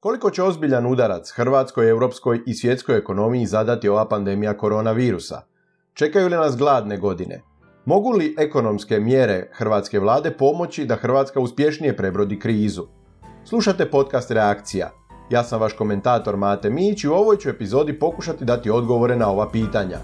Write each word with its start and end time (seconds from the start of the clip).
Koliko 0.00 0.30
će 0.30 0.42
ozbiljan 0.42 0.86
udarac 0.86 1.30
hrvatskoj, 1.30 1.88
europskoj 1.88 2.42
i 2.46 2.54
svjetskoj 2.54 2.98
ekonomiji 2.98 3.46
zadati 3.46 3.88
ova 3.88 4.08
pandemija 4.08 4.56
koronavirusa? 4.56 5.40
Čekaju 5.94 6.28
li 6.28 6.36
nas 6.36 6.56
gladne 6.56 6.96
godine? 6.96 7.42
Mogu 7.84 8.10
li 8.10 8.34
ekonomske 8.38 9.00
mjere 9.00 9.50
hrvatske 9.52 10.00
vlade 10.00 10.30
pomoći 10.30 10.84
da 10.84 10.96
Hrvatska 10.96 11.40
uspješnije 11.40 11.96
prebrodi 11.96 12.38
krizu? 12.38 12.86
Slušate 13.44 13.90
podcast 13.90 14.30
Reakcija. 14.30 14.90
Ja 15.30 15.44
sam 15.44 15.60
vaš 15.60 15.72
komentator 15.72 16.36
Mate 16.36 16.70
Mić 16.70 17.04
i 17.04 17.08
u 17.08 17.14
ovoj 17.14 17.36
ću 17.36 17.48
epizodi 17.48 17.98
pokušati 17.98 18.44
dati 18.44 18.70
odgovore 18.70 19.16
na 19.16 19.30
ova 19.30 19.50
pitanja. 19.50 19.98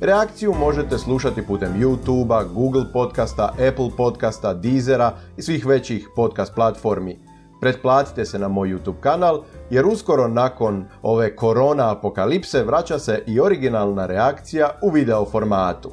Reakciju 0.00 0.54
možete 0.54 0.98
slušati 0.98 1.42
putem 1.46 1.72
YouTube-a, 1.80 2.44
Google 2.44 2.84
podcasta, 2.92 3.52
Apple 3.52 3.90
podcasta, 3.96 4.54
Deezera 4.54 5.12
i 5.36 5.42
svih 5.42 5.66
većih 5.66 6.08
podcast 6.16 6.54
platformi. 6.54 7.18
Pretplatite 7.60 8.24
se 8.24 8.38
na 8.38 8.48
moj 8.48 8.68
YouTube 8.68 9.00
kanal 9.00 9.42
jer 9.70 9.86
uskoro 9.86 10.28
nakon 10.28 10.84
ove 11.02 11.36
korona 11.36 11.92
apokalipse 11.92 12.62
vraća 12.62 12.98
se 12.98 13.22
i 13.26 13.40
originalna 13.40 14.06
reakcija 14.06 14.70
u 14.82 14.90
video 14.90 15.24
formatu. 15.24 15.90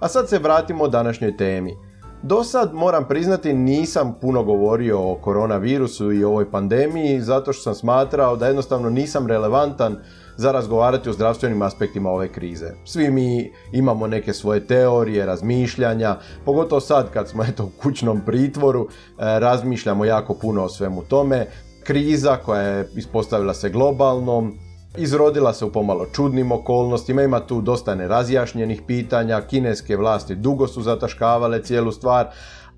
A 0.00 0.08
sad 0.08 0.28
se 0.28 0.38
vratimo 0.38 0.88
današnjoj 0.88 1.36
temi. 1.36 1.76
Do 2.22 2.44
sad, 2.44 2.74
moram 2.74 3.08
priznati, 3.08 3.52
nisam 3.52 4.14
puno 4.20 4.42
govorio 4.42 5.12
o 5.12 5.14
koronavirusu 5.14 6.12
i 6.12 6.24
ovoj 6.24 6.50
pandemiji 6.50 7.20
zato 7.20 7.52
što 7.52 7.62
sam 7.62 7.74
smatrao 7.74 8.36
da 8.36 8.46
jednostavno 8.46 8.90
nisam 8.90 9.26
relevantan 9.26 9.96
za 10.36 10.52
razgovarati 10.52 11.08
o 11.08 11.12
zdravstvenim 11.12 11.62
aspektima 11.62 12.10
ove 12.10 12.28
krize. 12.28 12.66
Svi 12.84 13.10
mi 13.10 13.52
imamo 13.72 14.06
neke 14.06 14.32
svoje 14.32 14.66
teorije, 14.66 15.26
razmišljanja, 15.26 16.16
pogotovo 16.44 16.80
sad 16.80 17.10
kad 17.12 17.28
smo 17.28 17.44
eto 17.44 17.64
u 17.64 17.82
kućnom 17.82 18.20
pritvoru, 18.26 18.88
e, 18.88 18.88
razmišljamo 19.18 20.04
jako 20.04 20.34
puno 20.34 20.64
o 20.64 20.68
svemu 20.68 21.02
tome. 21.02 21.46
Kriza 21.84 22.36
koja 22.36 22.62
je 22.62 22.88
ispostavila 22.96 23.54
se 23.54 23.68
globalnom, 23.70 24.58
Izrodila 24.96 25.52
se 25.52 25.64
u 25.64 25.72
pomalo 25.72 26.06
čudnim 26.12 26.52
okolnostima, 26.52 27.22
ima 27.22 27.40
tu 27.40 27.60
dosta 27.60 27.94
nerazjašnjenih 27.94 28.82
pitanja, 28.86 29.40
kineske 29.40 29.96
vlasti 29.96 30.34
dugo 30.34 30.66
su 30.66 30.82
zataškavale 30.82 31.62
cijelu 31.62 31.92
stvar, 31.92 32.28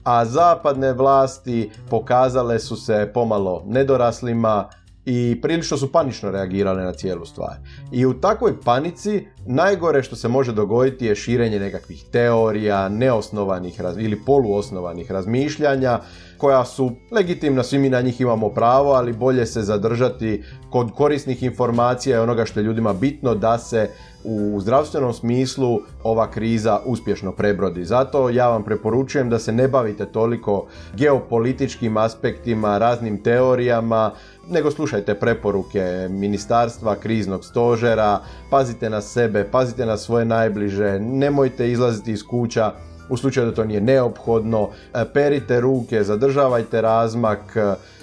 a 0.05 0.25
zapadne 0.25 0.93
vlasti 0.93 1.71
pokazale 1.91 2.59
su 2.59 2.77
se 2.77 3.11
pomalo 3.15 3.63
nedoraslima, 3.67 4.69
i 5.05 5.39
prilično 5.43 5.77
su 5.77 5.93
panično 5.93 6.31
reagirale 6.31 6.85
na 6.85 6.93
cijelu 6.93 7.27
stvar. 7.27 7.57
I 7.93 8.07
u 8.07 8.21
takvoj 8.21 8.61
panici 8.61 9.27
najgore 9.47 10.03
što 10.03 10.17
se 10.17 10.29
može 10.29 10.53
dogoditi 10.53 11.07
je 11.07 11.15
širenje 11.15 11.61
nekakvih 11.61 12.05
teorija, 12.13 12.89
neosnovanih 12.89 13.81
ili 13.99 14.21
poluosnovanih 14.27 15.11
razmišljanja 15.11 16.01
koja 16.43 16.65
su 16.65 16.93
legitimna, 17.11 17.63
svi 17.63 17.79
mi 17.79 17.89
na 17.89 18.01
njih 18.01 18.21
imamo 18.21 18.49
pravo, 18.49 18.93
ali 18.93 19.13
bolje 19.13 19.47
se 19.47 19.63
zadržati 19.63 20.43
kod 20.71 20.91
korisnih 20.95 21.43
informacija 21.43 22.17
i 22.17 22.21
onoga 22.21 22.45
što 22.45 22.61
je 22.61 22.65
ljudima 22.65 22.93
bitno 22.93 23.35
da 23.35 23.59
se 23.59 23.91
u 24.25 24.61
zdravstvenom 24.61 25.13
smislu 25.13 25.81
ova 26.03 26.31
kriza 26.31 26.81
uspješno 26.85 27.33
prebrodi. 27.33 27.85
Zato 27.85 28.29
ja 28.31 28.49
vam 28.49 28.65
preporučujem 28.65 29.31
da 29.31 29.39
se 29.39 29.53
ne 29.53 29.69
bavite 29.69 30.07
toliko 30.07 30.67
geopolitičkim 30.97 31.97
aspektima, 31.97 32.79
raznim 32.79 33.23
teorijama, 33.23 34.11
nego 34.51 34.71
slušajte 34.71 35.15
preporuke 35.15 36.09
ministarstva, 36.11 36.95
kriznog 36.95 37.45
stožera, 37.45 38.21
pazite 38.51 38.91
na 38.91 39.01
sebe, 39.01 39.45
pazite 39.51 39.87
na 39.87 39.97
svoje 39.97 40.25
najbliže, 40.25 40.99
nemojte 41.01 41.71
izlaziti 41.71 42.13
iz 42.13 42.23
kuća 42.23 42.73
u 43.09 43.17
slučaju 43.17 43.47
da 43.47 43.55
to 43.55 43.65
nije 43.65 43.81
neophodno, 43.81 44.69
perite 45.15 45.61
ruke, 45.61 46.03
zadržavajte 46.03 46.81
razmak, 46.81 47.57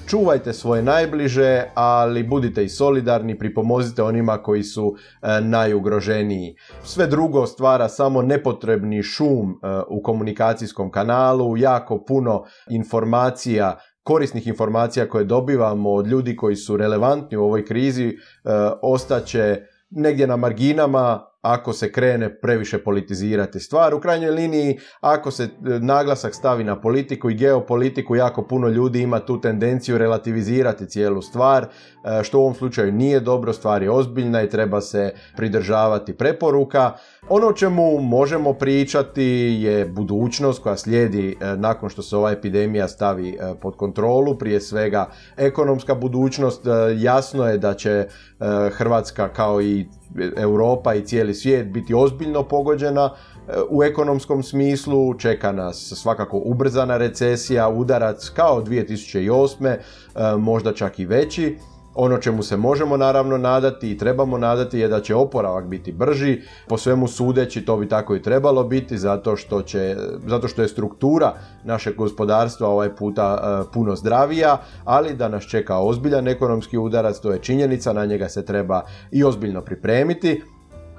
čuvajte 0.09 0.53
svoje 0.53 0.83
najbliže, 0.83 1.63
ali 1.73 2.23
budite 2.23 2.63
i 2.63 2.69
solidarni, 2.69 3.37
pripomozite 3.37 4.03
onima 4.03 4.37
koji 4.37 4.63
su 4.63 4.95
e, 4.95 5.41
najugroženiji. 5.41 6.55
Sve 6.83 7.07
drugo 7.07 7.45
stvara 7.45 7.89
samo 7.89 8.21
nepotrebni 8.21 9.03
šum 9.03 9.51
e, 9.51 9.67
u 9.87 10.01
komunikacijskom 10.03 10.91
kanalu, 10.91 11.57
jako 11.57 12.03
puno 12.05 12.43
informacija 12.69 13.79
korisnih 14.03 14.47
informacija 14.47 15.09
koje 15.09 15.25
dobivamo 15.25 15.93
od 15.93 16.07
ljudi 16.07 16.35
koji 16.35 16.55
su 16.55 16.77
relevantni 16.77 17.37
u 17.37 17.43
ovoj 17.43 17.65
krizi 17.65 18.07
e, 18.07 18.15
ostaće 18.81 19.61
negdje 19.89 20.27
na 20.27 20.35
marginama 20.35 21.28
ako 21.41 21.73
se 21.73 21.91
krene 21.91 22.39
previše 22.39 22.83
politizirati 22.83 23.59
stvar. 23.59 23.93
U 23.93 23.99
krajnjoj 23.99 24.31
liniji, 24.31 24.79
ako 25.01 25.31
se 25.31 25.43
e, 25.43 25.49
naglasak 25.79 26.35
stavi 26.35 26.63
na 26.63 26.81
politiku 26.81 27.29
i 27.29 27.35
geopolitiku, 27.35 28.15
jako 28.15 28.47
puno 28.47 28.67
ljudi 28.67 29.01
ima 29.01 29.19
tu 29.19 29.41
tendenciju 29.41 29.97
relativizirati 29.97 30.89
cijelu 30.89 31.21
stvar, 31.21 31.63
e, 31.63 32.23
što 32.23 32.39
u 32.39 32.41
ovom 32.41 32.53
slučaju 32.55 32.91
nije 32.91 33.19
dobro, 33.19 33.53
stvar 33.53 33.83
je 33.83 33.91
ozbiljna 33.91 34.43
i 34.43 34.49
treba 34.49 34.81
se 34.81 35.13
pridržavati 35.37 36.13
preporuka. 36.13 36.91
Ono 37.29 37.47
o 37.47 37.53
čemu 37.53 38.01
možemo 38.01 38.53
pričati 38.53 39.57
je 39.61 39.85
budućnost 39.85 40.63
koja 40.63 40.77
slijedi 40.77 41.37
e, 41.41 41.55
nakon 41.57 41.89
što 41.89 42.01
se 42.01 42.17
ova 42.17 42.31
epidemija 42.31 42.87
stavi 42.87 43.37
pod 43.61 43.75
kontrolu, 43.75 44.37
prije 44.37 44.61
svega 44.61 45.09
ekonomska 45.37 45.95
budućnost. 45.95 46.65
Jasno 46.97 47.47
je 47.47 47.57
da 47.57 47.73
će 47.73 48.07
Hrvatska 48.77 49.33
kao 49.33 49.61
i 49.61 49.85
Europa 50.37 50.93
i 50.93 51.05
cijeli 51.05 51.33
svijet 51.33 51.67
biti 51.67 51.93
ozbiljno 51.93 52.43
pogođena 52.43 53.13
e, 53.47 53.51
u 53.69 53.83
ekonomskom 53.83 54.43
smislu, 54.43 55.13
čeka 55.13 55.51
nas 55.51 55.93
svakako 55.95 56.37
ubrzana 56.37 56.97
recesija, 56.97 57.69
udarac 57.69 58.29
kao 58.29 58.63
2008. 58.63 59.67
E, 59.67 59.77
možda 60.37 60.73
čak 60.73 60.99
i 60.99 61.05
veći. 61.05 61.57
Ono 61.95 62.17
čemu 62.17 62.43
se 62.43 62.57
možemo 62.57 62.97
naravno 62.97 63.37
nadati 63.37 63.91
i 63.91 63.97
trebamo 63.97 64.37
nadati 64.37 64.79
je 64.79 64.87
da 64.87 65.01
će 65.01 65.15
oporavak 65.15 65.65
biti 65.65 65.91
brži, 65.91 66.41
po 66.67 66.77
svemu 66.77 67.07
sudeći 67.07 67.65
to 67.65 67.77
bi 67.77 67.87
tako 67.89 68.15
i 68.15 68.21
trebalo 68.21 68.63
biti 68.63 68.97
zato 68.97 69.35
što, 69.35 69.61
će, 69.61 69.95
zato 70.27 70.47
što 70.47 70.61
je 70.61 70.67
struktura 70.67 71.33
našeg 71.63 71.95
gospodarstva 71.95 72.67
ovaj 72.67 72.95
puta 72.95 73.37
e, 73.41 73.71
puno 73.73 73.95
zdravija, 73.95 74.57
ali 74.85 75.13
da 75.13 75.27
nas 75.27 75.43
čeka 75.43 75.77
ozbiljan 75.77 76.27
ekonomski 76.27 76.77
udarac, 76.77 77.19
to 77.19 77.31
je 77.31 77.39
činjenica, 77.39 77.93
na 77.93 78.05
njega 78.05 78.29
se 78.29 78.45
treba 78.45 78.81
i 79.11 79.23
ozbiljno 79.23 79.61
pripremiti. 79.61 80.41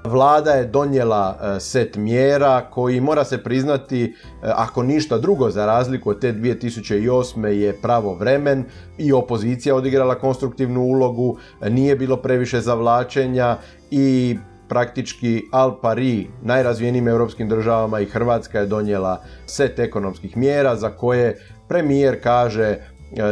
Vlada 0.04 0.50
je 0.50 0.66
donijela 0.66 1.38
e, 1.56 1.60
set 1.60 1.96
mjera 1.96 2.70
koji 2.70 3.00
mora 3.00 3.24
se 3.24 3.42
priznati, 3.42 4.04
e, 4.04 4.12
ako 4.42 4.82
ništa 4.82 5.18
drugo 5.18 5.50
za 5.50 5.66
razliku 5.66 6.10
od 6.10 6.20
te 6.20 6.32
2008. 6.32 7.46
je 7.46 7.72
pravo 7.82 8.14
vremen 8.14 8.64
i 8.98 9.12
opozicija 9.12 9.74
odigrala 9.74 10.14
konstruktivnu 10.14 10.80
ulogu, 10.80 11.36
nije 11.68 11.96
bilo 11.96 12.16
previše 12.16 12.60
zavlačenja 12.60 13.56
i 13.90 14.38
praktički 14.68 15.42
al 15.52 15.80
pari 15.80 16.28
najrazvijenijim 16.42 17.08
europskim 17.08 17.48
državama 17.48 18.00
i 18.00 18.06
Hrvatska 18.06 18.58
je 18.58 18.66
donijela 18.66 19.22
set 19.46 19.78
ekonomskih 19.78 20.36
mjera 20.36 20.76
za 20.76 20.90
koje 20.90 21.38
premijer 21.68 22.22
kaže 22.22 22.64
e, 22.66 22.78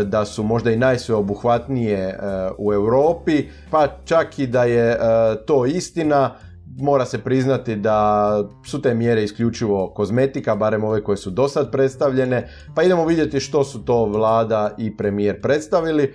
da 0.05 0.25
su 0.25 0.43
možda 0.43 0.71
i 0.71 0.77
najsveobuhvatnije 0.77 2.19
u 2.59 2.73
Europi, 2.73 3.45
pa 3.71 3.89
čak 4.05 4.39
i 4.39 4.47
da 4.47 4.65
je 4.65 4.99
to 5.47 5.67
istina, 5.67 6.35
mora 6.79 7.07
se 7.07 7.19
priznati 7.19 7.77
da 7.77 8.43
su 8.67 8.83
te 8.83 8.95
mjere 8.95 9.25
isključivo 9.25 9.89
kozmetika, 9.95 10.57
barem 10.57 10.85
ove 10.85 11.05
koje 11.05 11.17
su 11.17 11.31
do 11.31 11.49
sad 11.49 11.71
predstavljene, 11.73 12.49
pa 12.75 12.83
idemo 12.83 13.07
vidjeti 13.07 13.41
što 13.41 13.65
su 13.65 13.85
to 13.85 14.05
vlada 14.05 14.75
i 14.79 14.97
premijer 14.97 15.41
predstavili. 15.41 16.15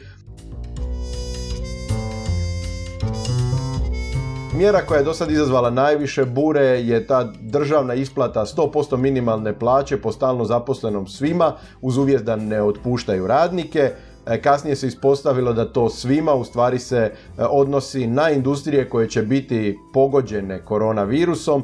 Mjera 4.57 4.81
koja 4.86 4.98
je 4.98 5.04
do 5.04 5.13
sad 5.13 5.31
izazvala 5.31 5.69
najviše 5.69 6.25
bure 6.25 6.63
je 6.63 7.07
ta 7.07 7.31
državna 7.42 7.94
isplata 7.94 8.45
100% 8.45 8.98
minimalne 8.98 9.60
plaće 9.60 9.98
po 9.98 10.12
stalno 10.12 10.45
zaposlenom 10.45 11.07
svima 11.07 11.54
uz 11.81 11.98
uvjet 11.98 12.24
da 12.24 12.36
ne 12.36 12.62
otpuštaju 12.62 13.27
radnike. 13.27 13.92
E, 14.28 14.42
kasnije 14.42 14.75
se 14.75 14.88
ispostavilo 14.88 15.54
da 15.54 15.74
to 15.74 15.90
svima 15.90 16.34
u 16.34 16.44
stvari 16.44 16.80
se 16.80 16.98
e, 16.98 17.12
odnosi 17.50 18.08
na 18.08 18.30
industrije 18.30 18.90
koje 18.90 19.10
će 19.10 19.22
biti 19.22 19.80
pogođene 19.94 20.66
koronavirusom 20.66 21.64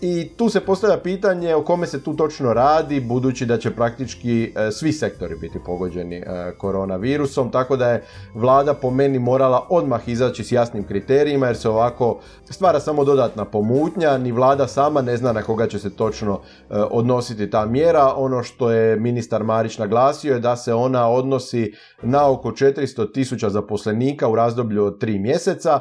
I 0.00 0.28
tu 0.36 0.48
se 0.48 0.60
postavlja 0.60 0.98
pitanje 0.98 1.54
o 1.54 1.62
kome 1.62 1.86
se 1.86 2.02
tu 2.02 2.16
točno 2.16 2.52
radi, 2.52 3.00
budući 3.00 3.46
da 3.46 3.58
će 3.58 3.70
praktički 3.70 4.52
e, 4.56 4.70
svi 4.70 4.92
sektori 4.92 5.36
biti 5.36 5.58
pogođeni 5.66 6.16
e, 6.16 6.24
koronavirusom, 6.58 7.50
tako 7.50 7.76
da 7.76 7.90
je 7.90 8.04
vlada 8.34 8.74
po 8.74 8.90
meni 8.90 9.18
morala 9.18 9.66
odmah 9.68 10.08
izaći 10.08 10.44
s 10.44 10.52
jasnim 10.52 10.84
kriterijima, 10.84 11.46
jer 11.46 11.56
se 11.56 11.68
ovako 11.68 12.20
stvara 12.50 12.80
samo 12.80 13.04
dodatna 13.04 13.44
pomutnja, 13.44 14.18
ni 14.18 14.32
vlada 14.32 14.66
sama 14.68 15.02
ne 15.02 15.16
zna 15.16 15.32
na 15.32 15.42
koga 15.42 15.66
će 15.66 15.78
se 15.78 15.90
točno 15.90 16.34
e, 16.34 16.74
odnositi 16.90 17.50
ta 17.50 17.66
mjera. 17.66 18.12
Ono 18.16 18.42
što 18.42 18.70
je 18.70 18.96
ministar 18.96 19.44
Marić 19.44 19.78
naglasio 19.78 20.34
je 20.34 20.40
da 20.40 20.56
se 20.56 20.74
ona 20.74 21.08
odnosi 21.08 21.72
na 22.02 22.30
oko 22.30 22.50
400 22.50 23.12
tisuća 23.12 23.50
zaposlenika 23.50 24.28
u 24.28 24.34
razdoblju 24.34 24.84
od 24.84 25.00
tri 25.00 25.18
mjeseca, 25.18 25.80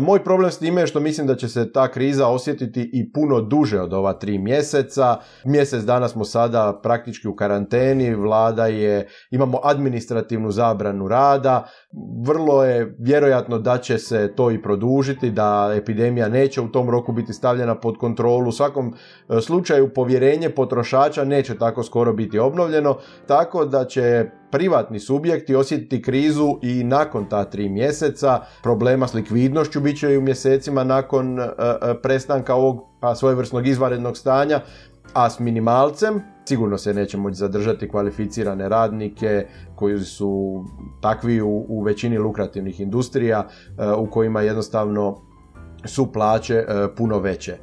moj 0.00 0.24
problem 0.24 0.50
s 0.50 0.58
time 0.58 0.80
je 0.80 0.86
što 0.86 1.00
mislim 1.00 1.26
da 1.26 1.36
će 1.36 1.48
se 1.48 1.72
ta 1.72 1.88
kriza 1.88 2.28
osjetiti 2.28 2.90
i 2.92 3.12
puno 3.12 3.40
duže 3.40 3.80
od 3.80 3.92
ova 3.92 4.12
tri 4.12 4.38
mjeseca. 4.38 5.16
Mjesec 5.44 5.84
dana 5.84 6.08
smo 6.08 6.24
sada 6.24 6.80
praktički 6.82 7.28
u 7.28 7.36
karanteni, 7.36 8.14
vlada 8.14 8.66
je, 8.66 9.08
imamo 9.30 9.60
administrativnu 9.64 10.50
zabranu 10.50 11.08
rada, 11.08 11.68
vrlo 12.22 12.64
je 12.64 12.94
vjerojatno 12.98 13.58
da 13.58 13.78
će 13.78 13.98
se 13.98 14.32
to 14.36 14.50
i 14.50 14.62
produžiti, 14.62 15.30
da 15.30 15.72
epidemija 15.76 16.28
neće 16.28 16.60
u 16.60 16.68
tom 16.68 16.90
roku 16.90 17.12
biti 17.12 17.32
stavljena 17.32 17.74
pod 17.74 17.98
kontrolu. 17.98 18.48
U 18.48 18.52
svakom 18.52 18.94
e, 19.28 19.40
slučaju 19.40 19.94
povjerenje 19.94 20.50
potrošača 20.50 21.24
neće 21.24 21.58
tako 21.58 21.82
skoro 21.82 22.12
biti 22.12 22.38
obnovljeno, 22.38 22.96
tako 23.26 23.64
da 23.64 23.84
će 23.84 24.30
privatni 24.50 25.00
subjekti 25.00 25.54
osjetiti 25.54 26.02
krizu 26.02 26.58
i 26.62 26.84
nakon 26.84 27.28
ta 27.28 27.44
tri 27.44 27.68
mjeseca. 27.68 28.40
Problema 28.62 29.08
s 29.08 29.14
likvidnošću 29.14 29.80
bit 29.80 29.98
će 29.98 30.12
i 30.12 30.18
u 30.18 30.22
mjesecima 30.22 30.84
nakon 30.84 31.40
e, 31.40 31.42
e, 31.42 31.48
prestanka 32.02 32.54
ovog 32.54 32.84
pa, 33.00 33.14
svojevrsnog 33.14 33.66
izvanrednog 33.66 34.16
stanja, 34.16 34.60
a 35.12 35.30
s 35.30 35.38
minimalcem 35.38 36.22
sigurno 36.44 36.78
se 36.78 36.94
neće 36.94 37.16
moći 37.16 37.36
zadržati 37.36 37.88
kvalificirane 37.88 38.68
radnike 38.68 39.46
koji 39.74 40.00
su 40.00 40.64
takvi 41.00 41.40
u, 41.40 41.66
u 41.68 41.82
većini 41.82 42.18
lukrativnih 42.18 42.80
industrija 42.80 43.48
e, 43.78 43.92
u 43.92 44.10
kojima 44.10 44.40
jednostavno 44.40 45.20
su 45.84 46.12
plaće 46.12 46.64
puno 46.96 47.18
veće. 47.18 47.56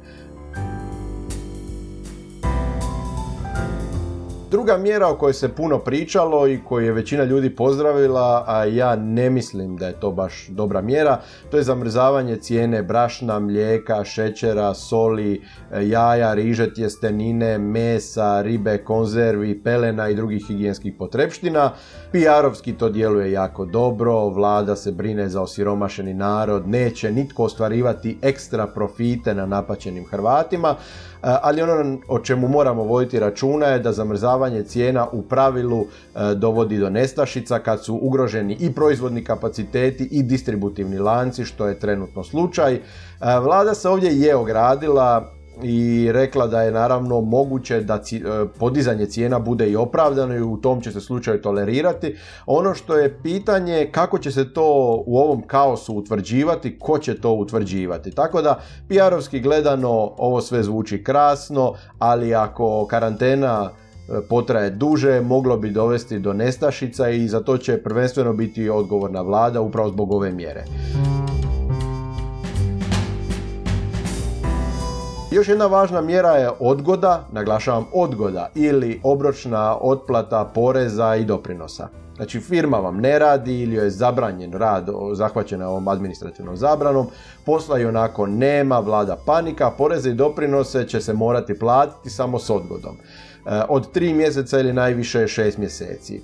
Druga 4.50 4.76
mjera 4.76 5.08
o 5.08 5.14
kojoj 5.14 5.32
se 5.34 5.48
puno 5.48 5.78
pričalo 5.78 6.48
i 6.48 6.60
koju 6.68 6.86
je 6.86 6.92
većina 6.92 7.24
ljudi 7.24 7.56
pozdravila, 7.56 8.44
a 8.46 8.64
ja 8.64 8.96
ne 8.96 9.30
mislim 9.30 9.76
da 9.76 9.86
je 9.86 10.00
to 10.00 10.10
baš 10.10 10.46
dobra 10.48 10.80
mjera, 10.80 11.20
to 11.50 11.56
je 11.56 11.62
zamrzavanje 11.62 12.36
cijene 12.36 12.82
brašna, 12.82 13.38
mlijeka, 13.38 14.04
šećera, 14.04 14.74
soli, 14.74 15.42
jaja, 15.82 16.34
riže, 16.34 16.74
tjestenine, 16.74 17.58
mesa, 17.58 18.42
ribe, 18.42 18.78
konzervi, 18.78 19.62
pelena 19.62 20.08
i 20.08 20.14
drugih 20.14 20.46
higijenskih 20.46 20.94
potrepština. 20.98 21.70
PR-ovski 22.12 22.76
to 22.76 22.88
djeluje 22.88 23.32
jako 23.32 23.64
dobro, 23.64 24.28
vlada 24.28 24.76
se 24.76 24.92
brine 24.92 25.28
za 25.28 25.42
osiromašeni 25.42 26.14
narod, 26.14 26.68
neće 26.68 27.12
nitko 27.12 27.44
ostvarivati 27.44 28.18
ekstra 28.22 28.66
profite 28.66 29.34
na 29.34 29.46
napaćenim 29.46 30.06
Hrvatima, 30.06 30.74
ali 31.22 31.62
ono 31.62 31.98
o 32.08 32.18
čemu 32.18 32.48
moramo 32.48 32.82
voditi 32.82 33.20
računa 33.20 33.66
je 33.66 33.78
da 33.78 33.92
zamrzavanje 33.92 34.39
cijena 34.66 35.06
u 35.12 35.22
pravilu 35.22 35.80
e, 35.80 36.34
dovodi 36.34 36.78
do 36.78 36.90
nestašica 36.90 37.58
kad 37.58 37.84
su 37.84 37.98
ugroženi 38.02 38.56
i 38.60 38.72
proizvodni 38.72 39.24
kapaciteti 39.24 40.08
i 40.10 40.22
distributivni 40.22 40.98
lanci, 40.98 41.44
što 41.44 41.66
je 41.66 41.78
trenutno 41.78 42.24
slučaj. 42.24 42.74
E, 42.74 42.80
Vlada 43.20 43.74
se 43.74 43.88
ovdje 43.88 44.20
je 44.20 44.36
ogradila 44.36 45.32
i 45.62 46.08
rekla 46.12 46.46
da 46.46 46.62
je 46.62 46.72
naravno 46.72 47.20
moguće 47.20 47.80
da 47.80 47.94
e, 47.94 48.20
podizanje 48.58 49.06
cijena 49.06 49.38
bude 49.38 49.70
i 49.70 49.76
opravdano 49.76 50.34
i 50.34 50.42
u 50.42 50.56
tom 50.56 50.80
će 50.80 50.92
se 50.92 51.00
slučaju 51.00 51.42
tolerirati. 51.42 52.16
Ono 52.46 52.74
što 52.74 52.96
je 52.96 53.18
pitanje 53.22 53.88
kako 53.92 54.18
će 54.18 54.30
se 54.30 54.52
to 54.52 55.02
u 55.06 55.18
ovom 55.18 55.42
kaosu 55.42 55.94
utvrđivati, 55.94 56.78
ko 56.78 56.98
će 56.98 57.20
to 57.20 57.32
utvrđivati. 57.32 58.10
Tako 58.10 58.42
da 58.42 58.60
PR-ovski 58.88 59.42
gledano 59.42 60.12
ovo 60.16 60.40
sve 60.40 60.62
zvuči 60.62 61.04
krasno, 61.04 61.74
ali 61.98 62.34
ako 62.34 62.86
karantena 62.86 63.70
potraje 64.28 64.70
duže, 64.70 65.20
moglo 65.20 65.56
bi 65.56 65.70
dovesti 65.70 66.18
do 66.18 66.32
nestašica 66.32 67.08
i 67.08 67.28
za 67.28 67.40
to 67.40 67.58
će 67.58 67.82
prvenstveno 67.82 68.32
biti 68.32 68.68
odgovorna 68.68 69.22
vlada 69.22 69.60
upravo 69.60 69.88
zbog 69.88 70.12
ove 70.12 70.32
mjere. 70.32 70.64
Još 75.30 75.48
jedna 75.48 75.66
važna 75.66 76.00
mjera 76.00 76.30
je 76.30 76.50
odgoda, 76.60 77.28
naglašavam 77.32 77.84
odgoda 77.92 78.48
ili 78.54 79.00
obročna 79.02 79.76
otplata 79.80 80.50
poreza 80.54 81.16
i 81.16 81.24
doprinosa. 81.24 81.88
Znači 82.16 82.40
firma 82.40 82.76
vam 82.76 82.96
ne 82.96 83.18
radi 83.18 83.60
ili 83.60 83.76
je 83.76 83.90
zabranjen 83.90 84.52
rad 84.52 84.88
zahvaćena 85.14 85.68
ovom 85.68 85.88
administrativnom 85.88 86.56
zabranom, 86.56 87.06
posla 87.46 87.78
i 87.78 87.84
onako 87.84 88.26
nema, 88.26 88.78
vlada 88.78 89.16
panika, 89.26 89.70
poreze 89.70 90.10
i 90.10 90.14
doprinose 90.14 90.88
će 90.88 91.00
se 91.00 91.12
morati 91.12 91.58
platiti 91.58 92.10
samo 92.10 92.38
s 92.38 92.50
odgodom. 92.50 92.96
E, 93.46 93.62
od 93.68 93.92
tri 93.92 94.14
mjeseca 94.14 94.60
ili 94.60 94.72
najviše 94.72 95.28
šest 95.28 95.58
mjeseci. 95.58 96.20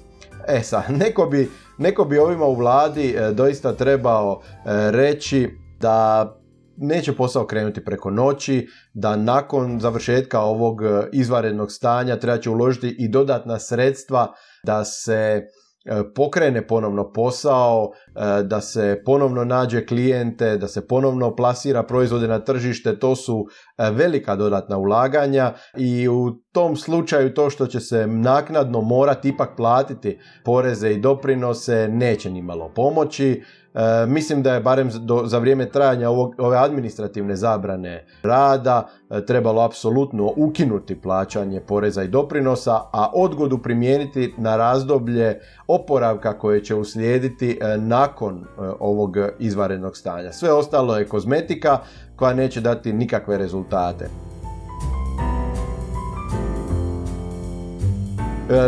E 0.48 0.62
sad, 0.62 0.84
neko 1.04 1.26
bi, 1.26 1.50
neko 1.78 2.04
bi 2.04 2.18
ovima 2.18 2.44
u 2.44 2.54
vladi 2.54 3.10
e, 3.10 3.32
doista 3.32 3.72
trebao 3.72 4.40
e, 4.42 4.60
reći 4.90 5.50
da 5.80 6.32
neće 6.76 7.12
posao 7.12 7.46
krenuti 7.46 7.84
preko 7.84 8.10
noći, 8.10 8.68
da 8.94 9.16
nakon 9.16 9.80
završetka 9.80 10.40
ovog 10.40 10.80
izvanrednog 11.12 11.72
stanja 11.72 12.18
treba 12.18 12.38
će 12.38 12.50
uložiti 12.50 12.96
i 12.98 13.08
dodatna 13.08 13.58
sredstva 13.58 14.34
da 14.64 14.84
se 14.84 15.42
pokrene 16.14 16.66
ponovno 16.66 17.12
posao, 17.12 17.90
e, 18.06 18.42
da 18.42 18.60
se 18.60 19.02
ponovno 19.04 19.44
nađe 19.44 19.86
klijente, 19.86 20.56
da 20.56 20.68
se 20.68 20.86
ponovno 20.86 21.36
plasira 21.36 21.82
proizvode 21.82 22.28
na 22.28 22.38
tržište, 22.38 22.98
to 22.98 23.16
su 23.16 23.46
velika 23.92 24.36
dodatna 24.36 24.78
ulaganja 24.78 25.52
i 25.76 26.08
u 26.08 26.30
tom 26.52 26.76
slučaju 26.76 27.34
to 27.34 27.50
što 27.50 27.66
će 27.66 27.80
se 27.80 28.06
naknadno 28.06 28.80
morati 28.80 29.28
ipak 29.28 29.56
platiti 29.56 30.18
poreze 30.44 30.90
i 30.90 31.00
doprinose 31.00 31.88
neće 31.88 32.30
ni 32.30 32.42
malo 32.42 32.72
pomoći. 32.74 33.42
E, 33.76 34.06
mislim 34.06 34.42
da 34.42 34.54
je 34.54 34.60
barem 34.60 34.90
za 35.24 35.38
vrijeme 35.38 35.68
trajanja 35.68 36.10
ovog, 36.10 36.34
ove 36.38 36.58
administrativne 36.58 37.36
zabrane 37.36 38.06
rada 38.22 38.88
e, 39.10 39.26
trebalo 39.26 39.62
apsolutno 39.62 40.32
ukinuti 40.36 41.00
plaćanje 41.00 41.60
poreza 41.60 42.02
i 42.02 42.08
doprinosa, 42.08 42.80
a 42.92 43.10
odgodu 43.14 43.58
primijeniti 43.58 44.34
na 44.38 44.56
razdoblje 44.56 45.40
oporavka 45.66 46.38
koje 46.38 46.64
će 46.64 46.74
uslijediti 46.74 47.58
e, 47.60 47.76
nakon 47.76 48.44
ovog 48.80 49.16
izvanrednog 49.38 49.96
stanja. 49.96 50.32
Sve 50.32 50.52
ostalo 50.52 50.96
je 50.96 51.08
kozmetika 51.08 51.78
koja 52.16 52.34
neće 52.34 52.60
dati 52.60 52.92
nikakve 52.92 53.38
rezultate. 53.38 54.08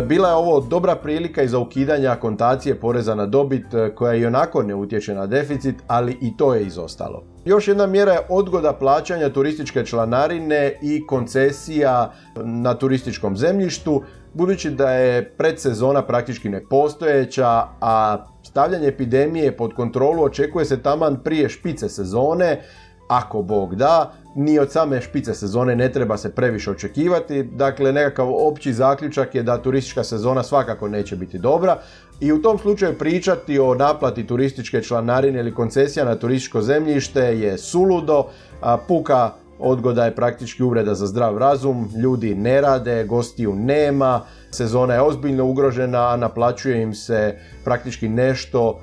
Bila 0.07 0.29
je 0.29 0.35
ovo 0.35 0.61
dobra 0.61 0.97
prilika 0.97 1.43
i 1.43 1.49
za 1.49 1.59
ukidanje 1.59 2.07
akontacije 2.07 2.81
poreza 2.81 3.15
na 3.15 3.27
dobit 3.27 3.75
e, 3.75 3.95
koja 3.95 4.15
i 4.15 4.27
onako 4.27 4.63
ne 4.63 4.75
utječe 4.75 5.15
na 5.15 5.27
deficit, 5.27 5.75
ali 5.87 6.19
i 6.21 6.37
to 6.37 6.55
je 6.55 6.67
izostalo. 6.67 7.23
Još 7.45 7.69
jedna 7.69 7.87
mjera 7.87 8.13
je 8.13 8.21
odgoda 8.29 8.73
plaćanja 8.73 9.33
turističke 9.33 9.87
članarine 9.87 10.79
i 10.83 11.07
koncesija 11.07 12.13
na 12.45 12.75
turističkom 12.75 13.37
zemljištu, 13.37 14.03
budući 14.35 14.71
da 14.71 14.91
je 14.91 15.31
predsezona 15.31 16.03
praktički 16.03 16.49
nepostojeća, 16.49 17.65
a 17.81 18.27
stavljanje 18.43 18.89
epidemije 18.89 19.57
pod 19.57 19.75
kontrolu 19.75 20.23
očekuje 20.23 20.65
se 20.65 20.83
taman 20.83 21.17
prije 21.25 21.49
špice 21.49 21.89
sezone, 21.89 22.63
ako 23.09 23.43
Bog 23.43 23.75
da, 23.75 24.13
ni 24.39 24.59
od 24.59 24.73
same 24.73 25.01
špice 25.01 25.35
sezone 25.35 25.77
ne 25.77 25.93
treba 25.93 26.17
se 26.17 26.35
previše 26.35 26.71
očekivati, 26.71 27.43
dakle 27.43 27.93
nekakav 27.93 28.29
opći 28.49 28.73
zaključak 28.73 29.35
je 29.35 29.43
da 29.43 29.63
turistička 29.63 30.05
sezona 30.05 30.43
svakako 30.43 30.89
neće 30.89 31.17
biti 31.17 31.39
dobra. 31.39 31.79
I 32.21 32.33
u 32.33 32.43
tom 32.43 32.59
slučaju 32.59 32.99
pričati 32.99 33.59
o 33.59 33.75
naplati 33.75 34.27
turističke 34.27 34.83
članarine 34.83 35.41
ili 35.41 35.55
koncesija 35.55 36.05
na 36.05 36.15
turističko 36.15 36.63
zemljište 36.63 37.21
je 37.21 37.59
suludo, 37.59 38.25
a 38.61 38.77
puka 38.77 39.31
odgoda 39.59 40.05
je 40.05 40.15
praktički 40.15 40.63
uvreda 40.63 40.95
za 40.95 41.07
zdrav 41.07 41.39
razum, 41.39 41.89
ljudi 42.03 42.35
ne 42.35 42.61
rade, 42.61 43.05
gostiju 43.05 43.55
nema, 43.55 44.21
sezona 44.51 44.95
je 44.95 45.03
ozbiljno 45.03 45.45
ugrožena, 45.45 46.17
naplaćuje 46.17 46.83
im 46.83 46.95
se 46.95 47.39
praktički 47.65 48.09
nešto 48.09 48.81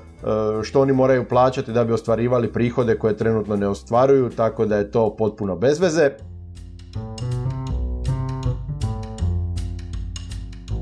što 0.62 0.80
oni 0.80 0.92
moraju 0.92 1.28
plaćati 1.28 1.72
da 1.72 1.84
bi 1.84 1.92
ostvarivali 1.92 2.52
prihode 2.52 2.98
koje 2.98 3.16
trenutno 3.16 3.56
ne 3.56 3.68
ostvaruju, 3.68 4.30
tako 4.30 4.66
da 4.66 4.76
je 4.76 4.90
to 4.90 5.16
potpuno 5.16 5.56
bez 5.56 5.80
veze. 5.80 6.10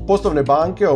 Poslovne 0.07 0.43
banke 0.43 0.87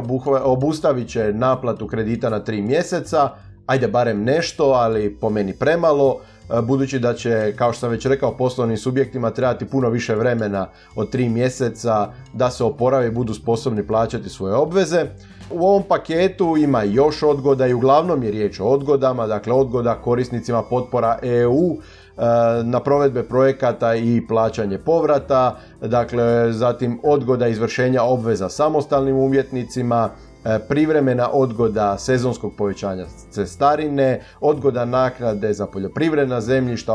obustavit 0.43 1.09
će 1.09 1.33
naplatu 1.33 1.87
kredita 1.87 2.29
na 2.29 2.39
tri 2.39 2.61
mjeseca, 2.61 3.29
ajde 3.65 3.87
barem 3.87 4.23
nešto, 4.23 4.63
ali 4.63 5.17
po 5.21 5.29
meni 5.29 5.53
premalo. 5.53 6.19
Budući 6.63 6.99
da 6.99 7.13
će, 7.13 7.53
kao 7.55 7.73
što 7.73 7.79
sam 7.79 7.89
već 7.89 8.05
rekao, 8.05 8.37
poslovnim 8.37 8.77
subjektima 8.77 9.31
trebati 9.31 9.65
puno 9.65 9.89
više 9.89 10.15
vremena 10.15 10.67
od 10.95 11.09
tri 11.09 11.29
mjeseca 11.29 12.11
da 12.33 12.51
se 12.51 12.63
oporave 12.63 13.07
i 13.07 13.11
budu 13.11 13.33
sposobni 13.33 13.87
plaćati 13.87 14.29
svoje 14.29 14.55
obveze. 14.55 15.05
U 15.51 15.67
ovom 15.67 15.83
paketu 15.87 16.57
ima 16.57 16.83
još 16.83 17.23
odgoda 17.23 17.67
i 17.67 17.73
uglavnom 17.73 18.23
je 18.23 18.31
riječ 18.31 18.59
o 18.59 18.65
odgodama, 18.65 19.27
dakle 19.27 19.53
odgoda 19.53 20.01
korisnicima 20.01 20.63
potpora 20.63 21.19
EU 21.21 21.77
na 22.63 22.79
provedbe 22.79 23.23
projekata 23.23 23.95
i 23.95 24.21
plaćanje 24.27 24.77
povrata, 24.77 25.57
dakle 25.81 26.53
zatim 26.53 26.99
odgoda 27.03 27.47
izvršenja 27.47 28.03
obveza 28.03 28.49
samostalnim 28.49 29.17
umjetnicima, 29.17 30.09
E, 30.09 30.28
privremena 30.69 31.29
odgoda 31.31 31.97
sezonskog 31.97 32.53
povećanja 32.57 33.05
cestarine, 33.31 34.21
odgoda 34.41 34.85
naknade 34.85 35.53
za 35.53 35.65
poljoprivredna 35.65 36.41
zemljišta, 36.41 36.93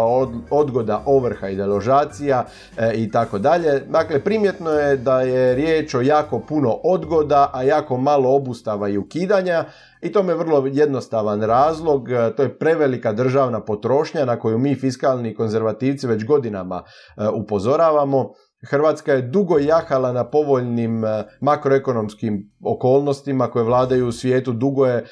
odgoda 0.51 1.03
ovrha 1.07 1.49
i 1.49 1.57
deložacija 1.57 2.45
e, 2.77 2.93
i 2.95 3.11
tako 3.11 3.39
dalje. 3.39 3.81
Dakle, 3.81 4.21
primjetno 4.21 4.71
je 4.71 4.97
da 4.97 5.21
je 5.21 5.55
riječ 5.55 5.95
o 5.95 6.01
jako 6.01 6.39
puno 6.39 6.71
odgoda, 6.85 7.51
a 7.53 7.63
jako 7.63 7.97
malo 7.97 8.35
obustava 8.35 8.89
i 8.89 8.99
ukidanja 8.99 9.65
i 10.01 10.13
to 10.13 10.21
je 10.21 10.35
vrlo 10.35 10.67
jednostavan 10.73 11.43
razlog, 11.43 12.11
e, 12.11 12.33
to 12.37 12.43
je 12.43 12.59
prevelika 12.59 13.13
državna 13.13 13.61
potrošnja 13.61 14.25
na 14.25 14.39
koju 14.39 14.59
mi 14.59 14.75
fiskalni 14.75 15.35
konzervativci 15.35 16.07
već 16.07 16.25
godinama 16.25 16.83
upozoravamo. 17.35 18.33
Hrvatska 18.71 19.13
je 19.13 19.23
dugo 19.23 19.59
jahala 19.59 20.13
na 20.13 20.31
povoljnim 20.31 21.05
e, 21.05 21.25
makroekonomskim 21.41 22.53
okolnostima 22.65 23.51
koje 23.51 23.65
vladaju 23.65 24.07
u 24.07 24.13
svijetu, 24.13 24.53
dugo 24.53 24.87
je 24.87 24.97
e, 24.97 25.05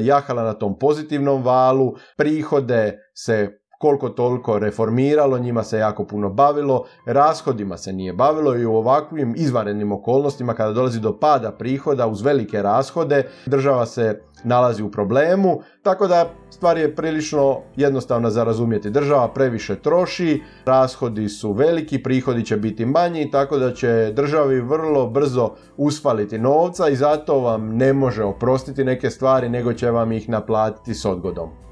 jahala 0.00 0.42
na 0.42 0.54
tom 0.54 0.78
pozitivnom 0.78 1.42
valu, 1.42 1.94
prihode 2.16 2.98
se 3.14 3.61
koliko 3.82 4.08
toliko 4.08 4.58
reformiralo, 4.58 5.38
njima 5.38 5.62
se 5.62 5.78
jako 5.78 6.04
puno 6.04 6.30
bavilo, 6.30 6.84
rashodima 7.06 7.76
se 7.76 7.92
nije 7.92 8.12
bavilo 8.12 8.56
i 8.56 8.66
u 8.66 8.74
ovakvim 8.74 9.34
izvanrednim 9.36 9.92
okolnostima 9.92 10.54
kada 10.54 10.72
dolazi 10.72 11.00
do 11.00 11.18
pada 11.18 11.50
prihoda 11.52 12.06
uz 12.06 12.22
velike 12.22 12.62
rashode, 12.62 13.26
država 13.46 13.86
se 13.86 14.20
nalazi 14.44 14.82
u 14.82 14.90
problemu, 14.90 15.60
tako 15.82 16.06
da 16.06 16.30
stvar 16.50 16.78
je 16.78 16.94
prilično 16.94 17.60
jednostavna 17.76 18.30
za 18.30 18.44
razumjeti. 18.44 18.90
Država 18.90 19.28
previše 19.28 19.76
troši, 19.76 20.42
rashodi 20.64 21.28
su 21.28 21.52
veliki, 21.52 22.02
prihodi 22.02 22.44
će 22.44 22.56
biti 22.56 22.86
manji, 22.86 23.30
tako 23.30 23.58
da 23.58 23.74
će 23.74 24.12
državi 24.16 24.60
vrlo 24.60 25.06
brzo 25.06 25.50
usfaliti 25.76 26.38
novca 26.38 26.88
i 26.88 26.96
zato 26.96 27.40
vam 27.40 27.76
ne 27.76 27.92
može 27.92 28.24
oprostiti 28.24 28.84
neke 28.84 29.10
stvari, 29.10 29.48
nego 29.48 29.72
će 29.72 29.90
vam 29.90 30.12
ih 30.12 30.28
naplatiti 30.28 30.94
s 30.94 31.04
odgodom. 31.04 31.71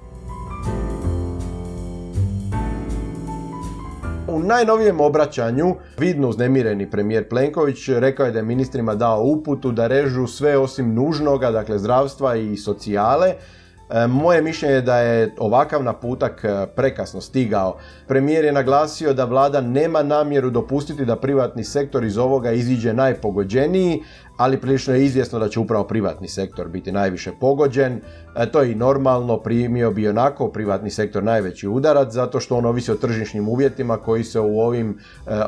U 4.31 4.39
najnovijem 4.39 5.01
obraćanju 5.01 5.75
vidno 5.99 6.29
uznemireni 6.29 6.91
premijer 6.91 7.29
Plenković 7.29 7.89
rekao 7.89 8.27
je 8.27 8.33
da 8.33 8.39
je 8.39 8.45
ministrima 8.45 8.95
dao 8.95 9.23
uputu 9.25 9.73
da 9.73 9.87
režu 9.87 10.27
sve 10.27 10.59
osim 10.59 10.95
nužnoga, 10.95 11.51
dakle 11.51 11.79
zdravstva 11.79 12.37
i 12.37 12.57
socijale, 12.57 13.35
moje 14.09 14.43
mišljenje 14.43 14.75
je 14.75 14.83
da 14.83 14.97
je 14.99 15.35
ovakav 15.39 15.83
naputak 15.83 16.45
e, 16.45 16.67
prekasno 16.77 17.21
stigao. 17.21 17.77
Premijer 18.09 18.45
je 18.45 18.53
naglasio 18.53 19.15
da 19.15 19.25
vlada 19.25 19.61
nema 19.61 20.03
namjeru 20.03 20.51
dopustiti 20.51 21.05
da 21.05 21.17
privatni 21.17 21.65
sektor 21.65 22.05
iz 22.05 22.19
ovoga 22.19 22.53
iziđe 22.53 22.93
najpogođeniji, 22.93 24.03
ali 24.37 24.61
prilično 24.61 24.95
je 24.95 25.05
izvjesno 25.05 25.39
da 25.39 25.49
će 25.49 25.61
upravo 25.61 25.85
privatni 25.85 26.29
sektor 26.29 26.69
biti 26.69 26.93
najviše 26.93 27.33
pogođen. 27.41 28.01
E, 28.37 28.47
to 28.53 28.63
je 28.63 28.73
i 28.73 28.75
normalno, 28.75 29.39
primio 29.39 29.91
bi 29.91 30.09
onako 30.09 30.49
privatni 30.49 30.91
sektor 30.91 31.23
najveći 31.23 31.69
udarac, 31.69 32.13
zato 32.13 32.41
što 32.41 32.57
on 32.57 32.67
ovisi 32.67 32.93
o 32.93 32.95
tržišnim 32.95 33.49
uvjetima 33.49 33.97
koji 33.97 34.25
se 34.25 34.41
u 34.41 34.61
ovim 34.61 34.99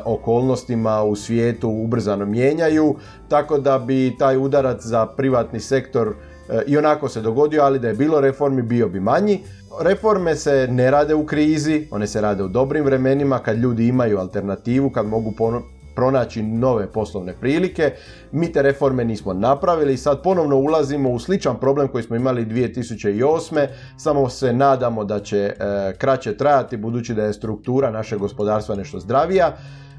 okolnostima 0.05 1.03
u 1.03 1.15
svijetu 1.15 1.69
ubrzano 1.69 2.25
mijenjaju, 2.25 2.95
tako 3.29 3.57
da 3.57 3.79
bi 3.79 4.15
taj 4.19 4.37
udarac 4.37 4.81
za 4.81 5.05
privatni 5.05 5.59
sektor 5.59 6.15
E, 6.15 6.32
i 6.67 6.77
onako 6.77 7.09
se 7.09 7.21
dogodio, 7.21 7.63
ali 7.63 7.79
da 7.79 7.87
je 7.87 7.93
bilo 7.93 8.21
reformi 8.21 8.61
bio 8.61 8.89
bi 8.89 8.99
manji. 8.99 9.39
Reforme 9.81 10.35
se 10.35 10.67
ne 10.71 10.91
rade 10.91 11.15
u 11.15 11.25
krizi, 11.25 11.87
one 11.91 12.07
se 12.07 12.21
rade 12.21 12.43
u 12.43 12.47
dobrim 12.47 12.85
vremenima 12.85 13.39
kad 13.39 13.57
ljudi 13.57 13.87
imaju 13.87 14.19
alternativu, 14.19 14.89
kad 14.89 15.05
mogu 15.05 15.33
pronaći 15.95 16.43
nove 16.43 16.87
poslovne 16.87 17.33
prilike. 17.39 17.91
Mi 18.31 18.51
te 18.51 18.61
reforme 18.61 19.05
nismo 19.05 19.33
napravili 19.33 19.93
i 19.93 19.97
sad 19.97 20.23
ponovno 20.23 20.57
ulazimo 20.57 21.09
u 21.09 21.19
sličan 21.19 21.59
problem 21.59 21.87
koji 21.87 22.03
smo 22.03 22.15
imali 22.15 22.45
2008. 22.45 23.67
Samo 23.97 24.29
se 24.29 24.53
nadamo 24.53 25.03
da 25.03 25.19
će 25.19 25.37
e, 25.37 25.53
kraće 25.97 26.37
trajati 26.37 26.77
budući 26.77 27.13
da 27.13 27.23
je 27.23 27.33
struktura 27.33 27.91
našeg 27.91 28.19
gospodarstva 28.19 28.75
nešto 28.75 28.99
zdravija. 28.99 29.57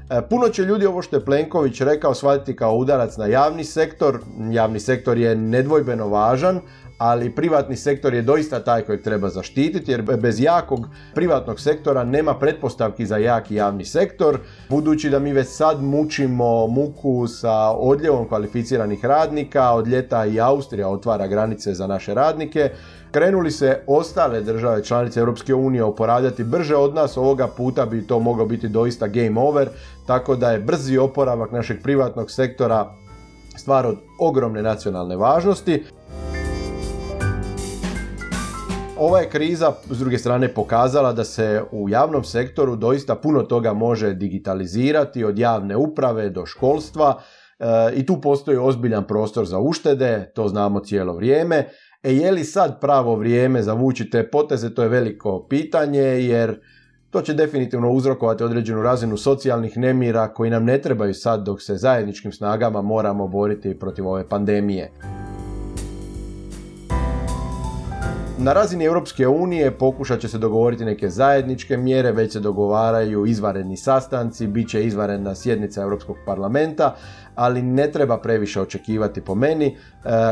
E, 0.09 0.21
puno 0.29 0.49
će 0.49 0.63
ljudi 0.63 0.85
ovo 0.85 1.01
što 1.01 1.15
je 1.15 1.25
Plenković 1.25 1.81
rekao 1.81 2.13
shvatiti 2.13 2.55
kao 2.55 2.75
udarac 2.75 3.17
na 3.17 3.25
javni 3.25 3.63
sektor. 3.63 4.19
Javni 4.51 4.79
sektor 4.79 5.17
je 5.17 5.35
nedvojbeno 5.35 6.07
važan, 6.07 6.59
ali 6.97 7.35
privatni 7.35 7.75
sektor 7.75 8.13
je 8.13 8.21
doista 8.21 8.59
taj 8.63 8.81
kojeg 8.81 9.01
treba 9.01 9.29
zaštititi 9.29 9.91
jer 9.91 10.01
bez 10.01 10.39
jakog 10.39 10.87
privatnog 11.13 11.59
sektora 11.59 12.03
nema 12.03 12.33
pretpostavki 12.33 13.05
za 13.05 13.17
jaki 13.17 13.55
javni 13.55 13.85
sektor, 13.85 14.39
budući 14.69 15.09
da 15.09 15.19
mi 15.19 15.33
već 15.33 15.47
sad 15.47 15.83
mučimo 15.83 16.67
muku 16.67 17.27
sa 17.27 17.71
odljevom 17.71 18.27
kvalificiranih 18.27 19.05
radnika, 19.05 19.71
od 19.71 19.87
ljeta 19.87 20.25
i 20.25 20.39
Austrija 20.39 20.89
otvara 20.89 21.27
granice 21.27 21.73
za 21.73 21.87
naše 21.87 22.13
radnike, 22.13 22.69
krenuli 23.11 23.51
se 23.51 23.79
ostale 23.87 24.41
države 24.41 24.83
članice 24.83 25.19
Europske 25.19 25.53
unije 25.53 25.83
oporavljati 25.83 26.43
brže 26.43 26.75
od 26.75 26.95
nas, 26.95 27.17
ovoga 27.17 27.47
puta 27.47 27.85
bi 27.85 28.07
to 28.07 28.19
mogao 28.19 28.45
biti 28.45 28.67
doista 28.67 29.07
game 29.07 29.41
over, 29.41 29.69
tako 30.07 30.35
da 30.35 30.51
je 30.51 30.59
brzi 30.59 30.97
oporavak 30.97 31.51
našeg 31.51 31.81
privatnog 31.83 32.31
sektora 32.31 32.91
stvar 33.57 33.87
od 33.87 33.97
ogromne 34.19 34.61
nacionalne 34.61 35.15
važnosti. 35.15 35.83
Ova 38.97 39.19
je 39.19 39.29
kriza 39.29 39.73
s 39.89 39.99
druge 39.99 40.17
strane 40.17 40.47
pokazala 40.47 41.13
da 41.13 41.23
se 41.23 41.61
u 41.71 41.89
javnom 41.89 42.23
sektoru 42.23 42.75
doista 42.75 43.15
puno 43.15 43.43
toga 43.43 43.73
može 43.73 44.13
digitalizirati 44.13 45.23
od 45.23 45.39
javne 45.39 45.75
uprave 45.75 46.29
do 46.29 46.45
školstva 46.45 47.21
e, 47.59 47.65
i 47.95 48.05
tu 48.05 48.21
postoji 48.21 48.57
ozbiljan 48.57 49.07
prostor 49.07 49.45
za 49.45 49.59
uštede, 49.59 50.31
to 50.35 50.47
znamo 50.47 50.79
cijelo 50.79 51.15
vrijeme. 51.15 51.67
E 52.03 52.13
je 52.13 52.31
li 52.31 52.43
sad 52.43 52.79
pravo 52.81 53.15
vrijeme 53.15 53.61
za 53.61 53.73
vući 53.73 54.09
te 54.09 54.29
poteze, 54.29 54.73
to 54.73 54.83
je 54.83 54.89
veliko 54.89 55.47
pitanje 55.49 56.01
jer 56.01 56.59
to 57.09 57.21
će 57.21 57.33
definitivno 57.33 57.91
uzrokovati 57.91 58.43
određenu 58.43 58.83
razinu 58.83 59.17
socijalnih 59.17 59.77
nemira 59.77 60.33
koji 60.33 60.49
nam 60.49 60.65
ne 60.65 60.81
trebaju 60.81 61.13
sad 61.13 61.43
dok 61.45 61.61
se 61.61 61.75
zajedničkim 61.75 62.31
snagama 62.31 62.81
moramo 62.81 63.27
boriti 63.27 63.79
protiv 63.79 64.07
ove 64.07 64.29
pandemije. 64.29 64.91
Na 68.37 68.53
razini 68.53 68.85
Europske 68.85 69.27
unije 69.27 69.71
pokušat 69.71 70.19
će 70.19 70.27
se 70.27 70.37
dogovoriti 70.37 70.85
neke 70.85 71.09
zajedničke 71.09 71.77
mjere, 71.77 72.11
već 72.11 72.33
se 72.33 72.39
dogovaraju 72.39 73.25
izvanredni 73.25 73.77
sastanci, 73.77 74.47
bit 74.47 74.69
će 74.69 74.85
izvanredna 74.85 75.35
sjednica 75.35 75.81
Europskog 75.81 76.15
parlamenta, 76.25 76.95
ali 77.35 77.61
ne 77.61 77.91
treba 77.91 78.17
previše 78.17 78.61
očekivati 78.61 79.21
po 79.21 79.35
meni. 79.35 79.65
E, 79.67 79.75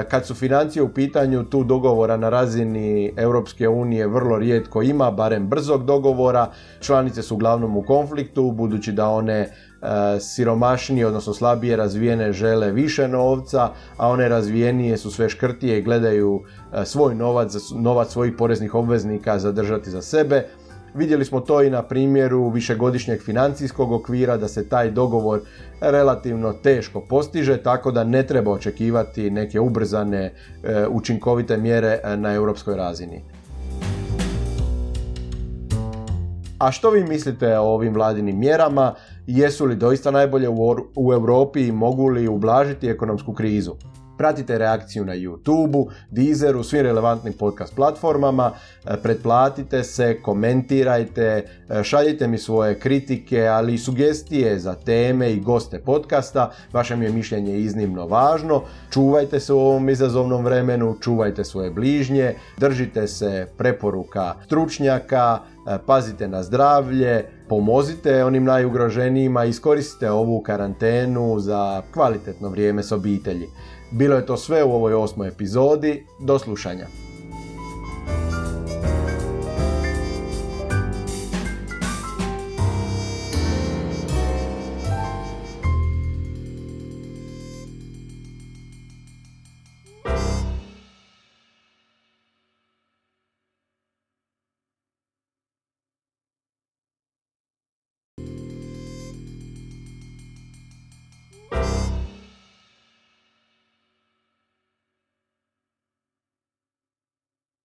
kad 0.09 0.25
su 0.25 0.35
financije 0.35 0.83
u 0.83 0.93
pitanju, 0.93 1.43
tu 1.43 1.63
dogovora 1.63 2.17
na 2.17 2.29
razini 2.29 3.13
Europske 3.17 3.67
unije 3.67 4.07
vrlo 4.07 4.37
rijetko 4.37 4.81
ima, 4.81 5.11
barem 5.11 5.47
brzog 5.47 5.85
dogovora. 5.85 6.51
Članice 6.79 7.21
su 7.21 7.35
uglavnom 7.35 7.77
u 7.77 7.83
konfliktu, 7.83 8.51
budući 8.51 8.91
da 8.91 9.09
one 9.09 9.49
siromašnije, 10.19 11.07
odnosno 11.07 11.33
slabije 11.33 11.75
razvijene 11.75 12.33
žele 12.33 12.71
više 12.71 13.07
novca, 13.07 13.69
a 13.97 14.09
one 14.09 14.29
razvijenije 14.29 14.97
su 14.97 15.11
sve 15.11 15.29
škrtije 15.29 15.79
i 15.79 15.81
gledaju 15.81 16.41
e, 16.73 16.85
svoj 16.85 17.15
novac, 17.15 17.53
novac 17.75 18.11
svojih 18.11 18.33
poreznih 18.37 18.75
obveznika 18.75 19.39
zadržati 19.39 19.89
za 19.89 20.01
sebe. 20.01 20.47
Vidjeli 20.93 21.25
smo 21.25 21.39
to 21.39 21.63
i 21.63 21.69
na 21.69 21.83
primjeru 21.83 22.49
višegodišnjeg 22.49 23.21
financijskog 23.21 23.91
okvira 23.91 24.37
da 24.37 24.47
se 24.47 24.69
taj 24.69 24.91
dogovor 24.91 25.41
relativno 25.81 26.53
teško 26.53 27.01
postiže, 27.09 27.57
tako 27.57 27.91
da 27.91 28.03
ne 28.03 28.27
treba 28.27 28.51
očekivati 28.51 29.31
neke 29.31 29.59
ubrzane 29.59 30.33
e, 30.63 30.87
učinkovite 30.87 31.57
mjere 31.57 31.99
e, 32.03 32.17
na 32.17 32.33
europskoj 32.33 32.75
razini. 32.75 33.23
A 36.59 36.71
što 36.71 36.89
vi 36.89 37.03
mislite 37.03 37.57
o 37.57 37.63
ovim 37.63 37.93
vladinim 37.93 38.39
mjerama? 38.39 38.93
Jesu 39.27 39.65
li 39.65 39.75
doista 39.75 40.11
najbolje 40.11 40.49
u 40.95 41.13
Europi 41.13 41.67
i 41.67 41.71
mogu 41.71 42.07
li 42.07 42.27
ublažiti 42.27 42.87
ekonomsku 42.87 43.33
krizu? 43.33 43.75
Pratite 44.17 44.57
reakciju 44.57 45.05
na 45.05 45.13
YouTube, 45.13 45.85
Deezeru, 46.11 46.63
svim 46.63 46.81
relevantnim 46.81 47.33
podcast 47.33 47.75
platformama, 47.75 48.51
e, 48.85 48.97
pretplatite 49.03 49.83
se, 49.83 50.21
komentirajte, 50.21 51.45
e, 51.69 51.83
šaljite 51.83 52.27
mi 52.27 52.37
svoje 52.37 52.79
kritike, 52.79 53.47
ali 53.47 53.73
i 53.73 53.77
sugestije 53.77 54.59
za 54.59 54.75
teme 54.75 55.31
i 55.31 55.39
goste 55.39 55.79
podcasta. 55.79 56.51
Vaše 56.73 56.95
mi 56.95 57.05
je 57.05 57.11
mišljenje 57.11 57.59
iznimno 57.59 58.07
važno. 58.07 58.61
Čuvajte 58.91 59.39
se 59.39 59.53
u 59.53 59.59
ovom 59.59 59.89
izazovnom 59.89 60.45
vremenu, 60.45 60.95
čuvajte 61.01 61.43
svoje 61.43 61.71
bližnje, 61.71 62.35
držite 62.57 63.07
se 63.07 63.47
preporuka 63.57 64.33
stručnjaka, 64.45 65.39
e, 65.67 65.77
pazite 65.85 66.27
na 66.27 66.43
zdravlje, 66.43 67.25
pomozite 67.49 68.23
onim 68.23 68.43
najugroženijima, 68.43 69.45
iskoristite 69.45 70.11
ovu 70.11 70.41
karantenu 70.41 71.39
za 71.39 71.81
kvalitetno 71.93 72.49
vrijeme 72.49 72.83
s 72.83 72.91
obitelji. 72.91 73.47
Bilo 73.93 74.15
je 74.15 74.25
to 74.25 74.37
sve 74.37 74.63
u 74.63 74.71
ovoj 74.71 74.93
osmoj 74.93 75.27
epizodi. 75.27 76.05
Do 76.19 76.39
slušanja. 76.39 76.87